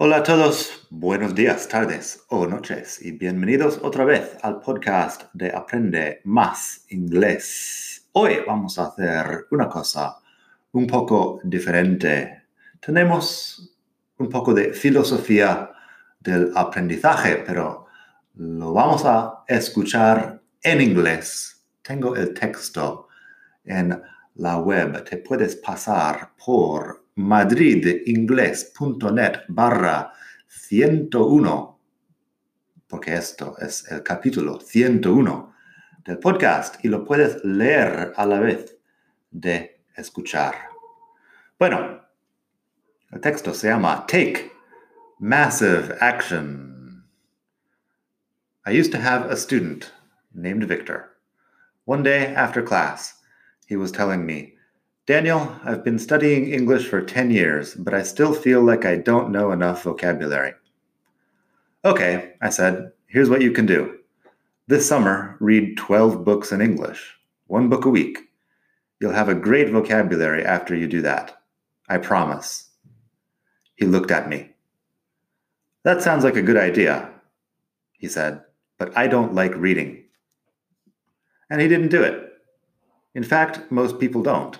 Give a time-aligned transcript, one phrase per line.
[0.00, 5.50] Hola a todos, buenos días, tardes o noches y bienvenidos otra vez al podcast de
[5.50, 8.08] Aprende Más Inglés.
[8.12, 10.18] Hoy vamos a hacer una cosa
[10.70, 12.44] un poco diferente.
[12.78, 13.76] Tenemos
[14.18, 15.72] un poco de filosofía
[16.20, 17.86] del aprendizaje, pero
[18.34, 21.66] lo vamos a escuchar en inglés.
[21.82, 23.08] Tengo el texto
[23.64, 24.00] en
[24.36, 25.02] la web.
[25.02, 30.12] Te puedes pasar por madridingles.net barra
[30.46, 31.80] 101,
[32.86, 35.52] porque esto es el capítulo 101
[36.04, 38.78] del podcast y lo puedes leer a la vez
[39.32, 40.54] de escuchar.
[41.58, 42.04] Bueno,
[43.10, 44.52] el texto se llama Take
[45.18, 47.04] Massive Action.
[48.64, 49.92] I used to have a student
[50.32, 51.16] named Victor.
[51.84, 53.20] One day after class,
[53.66, 54.57] he was telling me,
[55.08, 59.32] Daniel, I've been studying English for 10 years, but I still feel like I don't
[59.32, 60.52] know enough vocabulary.
[61.82, 64.00] Okay, I said, here's what you can do.
[64.66, 67.16] This summer, read 12 books in English,
[67.46, 68.18] one book a week.
[69.00, 71.40] You'll have a great vocabulary after you do that.
[71.88, 72.68] I promise.
[73.76, 74.50] He looked at me.
[75.84, 77.08] That sounds like a good idea,
[77.92, 78.42] he said,
[78.76, 80.04] but I don't like reading.
[81.48, 82.30] And he didn't do it.
[83.14, 84.58] In fact, most people don't.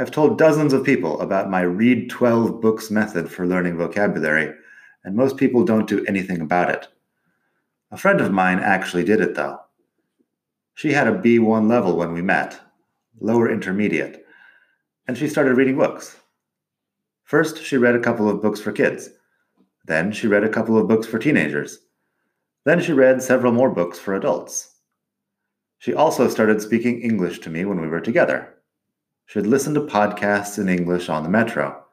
[0.00, 4.54] I've told dozens of people about my read 12 books method for learning vocabulary,
[5.04, 6.88] and most people don't do anything about it.
[7.90, 9.60] A friend of mine actually did it, though.
[10.72, 12.58] She had a B1 level when we met,
[13.20, 14.24] lower intermediate,
[15.06, 16.18] and she started reading books.
[17.24, 19.10] First, she read a couple of books for kids.
[19.84, 21.78] Then, she read a couple of books for teenagers.
[22.64, 24.76] Then, she read several more books for adults.
[25.76, 28.54] She also started speaking English to me when we were together.
[29.30, 31.84] She had listened to podcasts in English on the metro.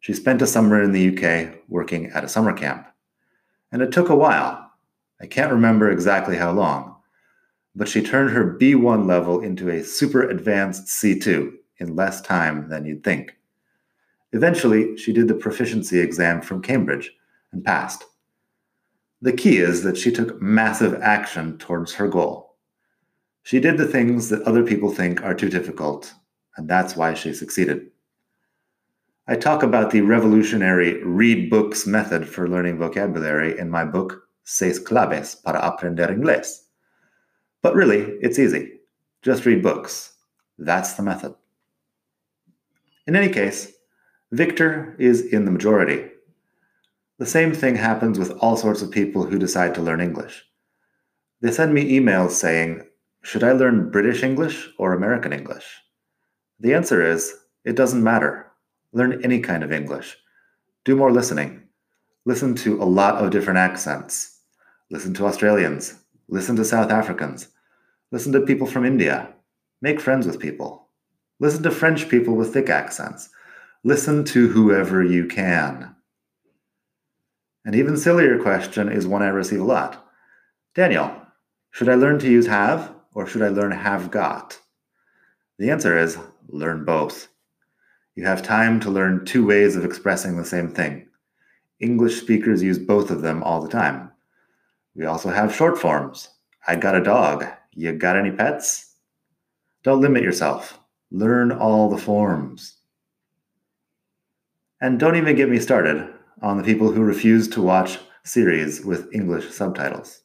[0.00, 2.88] She spent a summer in the UK working at a summer camp.
[3.70, 4.72] And it took a while.
[5.20, 6.96] I can't remember exactly how long.
[7.76, 12.84] But she turned her B1 level into a super advanced C2 in less time than
[12.84, 13.36] you'd think.
[14.32, 17.12] Eventually, she did the proficiency exam from Cambridge
[17.52, 18.02] and passed.
[19.22, 22.56] The key is that she took massive action towards her goal.
[23.44, 26.12] She did the things that other people think are too difficult
[26.56, 27.90] and that's why she succeeded.
[29.26, 34.78] I talk about the revolutionary read books method for learning vocabulary in my book, Seis
[34.78, 36.64] Claves para Aprender Inglés.
[37.62, 38.80] But really, it's easy.
[39.22, 40.12] Just read books.
[40.58, 41.34] That's the method.
[43.06, 43.72] In any case,
[44.30, 46.10] Victor is in the majority.
[47.18, 50.44] The same thing happens with all sorts of people who decide to learn English.
[51.40, 52.82] They send me emails saying,
[53.22, 55.64] Should I learn British English or American English?
[56.60, 57.34] The answer is
[57.64, 58.46] it doesn't matter.
[58.92, 60.16] Learn any kind of English.
[60.84, 61.62] Do more listening.
[62.24, 64.40] Listen to a lot of different accents.
[64.90, 65.94] Listen to Australians.
[66.28, 67.48] Listen to South Africans.
[68.12, 69.28] Listen to people from India.
[69.82, 70.88] Make friends with people.
[71.40, 73.28] Listen to French people with thick accents.
[73.82, 75.94] Listen to whoever you can.
[77.64, 80.06] An even sillier question is one I receive a lot
[80.74, 81.10] Daniel,
[81.70, 84.58] should I learn to use have or should I learn have got?
[85.58, 86.18] The answer is
[86.48, 87.28] learn both.
[88.14, 91.08] You have time to learn two ways of expressing the same thing.
[91.80, 94.10] English speakers use both of them all the time.
[94.94, 96.28] We also have short forms.
[96.66, 97.44] I got a dog.
[97.72, 98.94] You got any pets?
[99.82, 100.78] Don't limit yourself.
[101.10, 102.78] Learn all the forms.
[104.80, 106.12] And don't even get me started
[106.42, 110.22] on the people who refuse to watch series with English subtitles.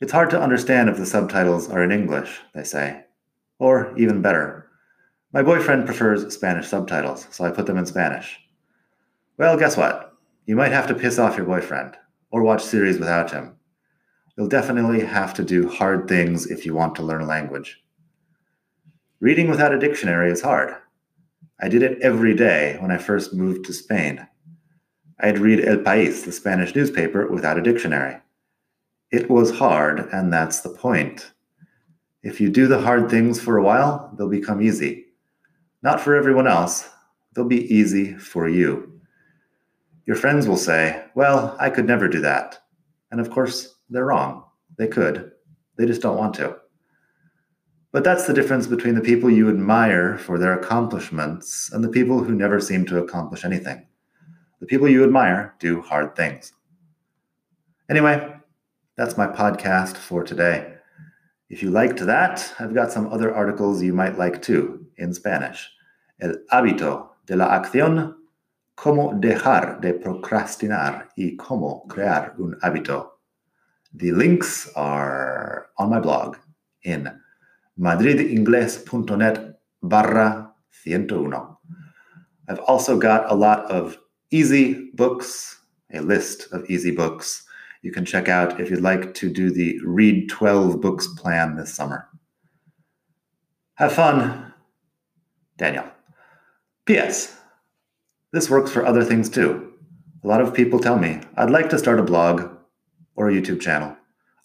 [0.00, 3.04] It's hard to understand if the subtitles are in English, they say.
[3.62, 4.66] Or even better,
[5.32, 8.40] my boyfriend prefers Spanish subtitles, so I put them in Spanish.
[9.38, 10.14] Well, guess what?
[10.46, 11.94] You might have to piss off your boyfriend,
[12.32, 13.54] or watch series without him.
[14.36, 17.80] You'll definitely have to do hard things if you want to learn a language.
[19.20, 20.74] Reading without a dictionary is hard.
[21.60, 24.26] I did it every day when I first moved to Spain.
[25.20, 28.16] I'd read El País, the Spanish newspaper, without a dictionary.
[29.12, 31.30] It was hard, and that's the point.
[32.22, 35.06] If you do the hard things for a while, they'll become easy.
[35.82, 36.88] Not for everyone else,
[37.34, 39.00] they'll be easy for you.
[40.06, 42.60] Your friends will say, Well, I could never do that.
[43.10, 44.44] And of course, they're wrong.
[44.78, 45.32] They could.
[45.76, 46.56] They just don't want to.
[47.92, 52.24] But that's the difference between the people you admire for their accomplishments and the people
[52.24, 53.86] who never seem to accomplish anything.
[54.60, 56.52] The people you admire do hard things.
[57.90, 58.34] Anyway,
[58.96, 60.74] that's my podcast for today.
[61.52, 65.68] If you liked that, I've got some other articles you might like too in Spanish.
[66.18, 68.14] El hábito de la acción,
[68.74, 73.10] cómo dejar de procrastinar y cómo crear un hábito.
[73.92, 76.38] The links are on my blog
[76.84, 77.20] in
[77.78, 80.54] madridingles.net barra
[80.86, 81.56] 101.
[82.48, 83.98] I've also got a lot of
[84.30, 85.60] easy books,
[85.92, 87.44] a list of easy books
[87.82, 91.74] you can check out if you'd like to do the Read 12 Books plan this
[91.74, 92.08] summer.
[93.74, 94.54] Have fun,
[95.58, 95.84] Daniel.
[96.86, 97.36] P.S.
[98.32, 99.72] This works for other things too.
[100.24, 102.48] A lot of people tell me, I'd like to start a blog
[103.16, 103.96] or a YouTube channel.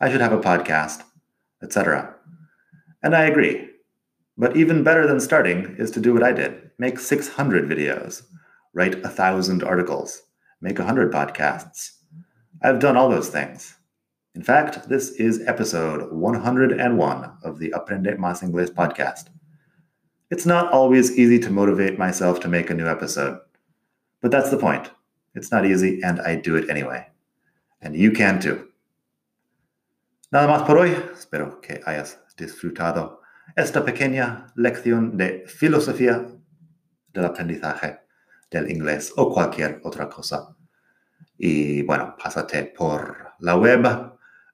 [0.00, 1.02] I should have a podcast,
[1.62, 2.14] etc.
[3.02, 3.68] And I agree.
[4.38, 8.22] But even better than starting is to do what I did make 600 videos,
[8.74, 10.22] write a thousand articles,
[10.60, 11.95] make 100 podcasts,
[12.66, 13.76] I've done all those things.
[14.34, 19.26] In fact, this is episode 101 of the Aprende Más Inglés podcast.
[20.32, 23.38] It's not always easy to motivate myself to make a new episode,
[24.20, 24.90] but that's the point.
[25.36, 27.06] It's not easy, and I do it anyway.
[27.82, 28.66] And you can too.
[30.32, 30.90] Nada más por hoy.
[31.12, 33.18] Espero que hayas disfrutado
[33.56, 36.36] esta pequeña lección de filosofía
[37.14, 38.00] del aprendizaje
[38.50, 40.56] del inglés o cualquier otra cosa.
[41.38, 44.12] Y bueno, pásate por la web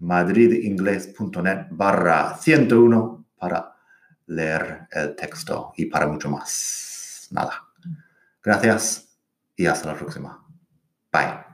[0.00, 3.74] madridingles.net barra 101 para
[4.26, 7.28] leer el texto y para mucho más.
[7.30, 7.64] Nada.
[8.42, 9.18] Gracias
[9.56, 10.44] y hasta la próxima.
[11.12, 11.53] Bye.